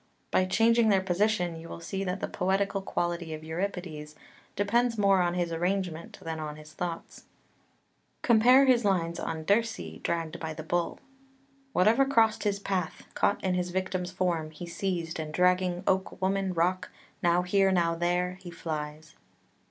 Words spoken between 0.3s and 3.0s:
By changing their position you will see that the poetical